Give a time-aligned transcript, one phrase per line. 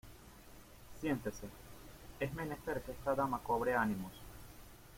[0.99, 1.47] siéntense:
[2.19, 4.13] es menester que esta dama cobre ánimos.